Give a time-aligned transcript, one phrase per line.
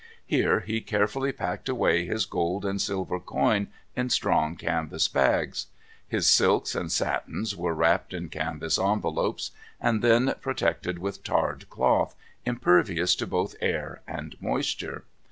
[0.25, 5.67] Here he carefully packed away his gold and silver coin in strong canvas bags.
[6.07, 12.15] His silks and satins were wrapped in canvas envelopes, and then protected with tarred cloth,
[12.47, 15.03] impervious to both air and moisture.